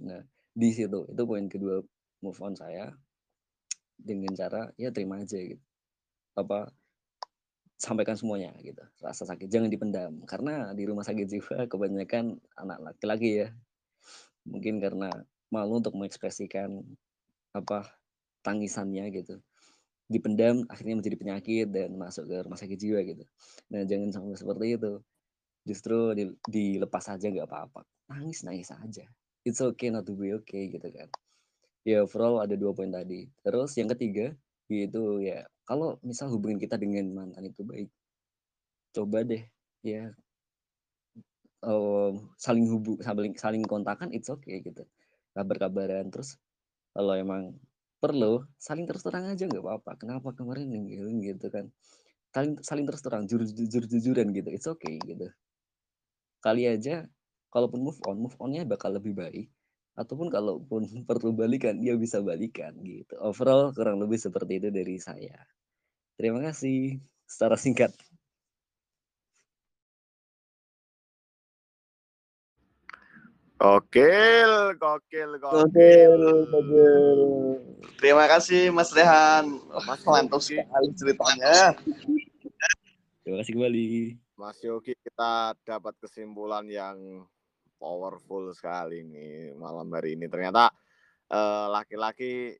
[0.00, 0.24] Nah,
[0.54, 1.82] di situ itu poin kedua
[2.22, 2.94] move on saya
[4.00, 5.62] dengan cara ya terima aja gitu.
[6.36, 6.70] Apa
[7.80, 8.82] sampaikan semuanya gitu.
[9.00, 13.48] Rasa sakit jangan dipendam karena di rumah sakit jiwa kebanyakan anak laki-laki ya.
[14.48, 15.10] Mungkin karena
[15.52, 16.80] malu untuk mengekspresikan
[17.56, 17.88] apa
[18.46, 19.40] tangisannya gitu.
[20.10, 23.24] Dipendam akhirnya menjadi penyakit dan masuk ke rumah sakit jiwa gitu.
[23.72, 24.92] Nah, jangan sampai seperti itu.
[25.64, 27.82] Justru di- dilepas aja nggak apa-apa.
[28.10, 29.06] Nangis nangis aja.
[29.44, 31.08] It's okay not to be okay gitu kan.
[31.84, 33.28] Ya overall ada dua poin tadi.
[33.40, 34.36] Terus yang ketiga
[34.70, 37.90] yaitu ya kalau misal hubungan kita dengan mantan itu baik,
[38.94, 39.42] coba deh
[39.82, 40.12] ya
[41.64, 44.84] eh, saling hubung saling saling kontakan it's okay gitu.
[45.36, 46.36] Kabar-kabaran terus
[46.96, 47.56] kalau emang
[48.02, 49.92] perlu saling terus terang aja nggak apa-apa.
[50.00, 51.68] Kenapa kemarin ninggalin gitu kan.
[52.34, 54.48] Saling saling terus terang jujur jujur jujuran gitu.
[54.52, 55.28] It's okay gitu.
[56.40, 57.04] Kali aja
[57.50, 59.50] kalaupun move on move onnya bakal lebih baik
[59.98, 65.36] ataupun kalaupun perlu balikan dia bisa balikan gitu overall kurang lebih seperti itu dari saya
[66.16, 67.92] terima kasih secara singkat
[73.60, 75.36] Gokil, gokil.
[75.36, 76.12] gokil.
[78.00, 79.52] Terima kasih Mas Rehan.
[79.84, 81.76] Mas Mantap sekali ceritanya.
[83.30, 87.22] terima kasih kembali Mas Yogi kita dapat kesimpulan yang
[87.80, 90.28] powerful sekali nih malam hari ini.
[90.28, 90.68] Ternyata
[91.32, 92.52] eh, laki-laki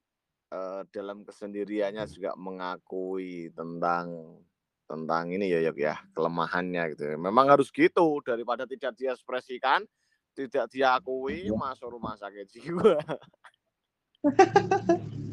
[0.48, 4.40] eh, dalam kesendiriannya juga mengakui tentang
[4.88, 7.04] tentang ini ya Yok ya kelemahannya gitu.
[7.20, 9.84] Memang harus gitu daripada tidak diekspresikan,
[10.32, 12.98] tidak diakui masuk rumah sakit jiwa.